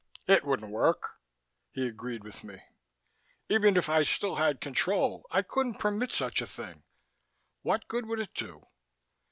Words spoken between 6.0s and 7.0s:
such a thing.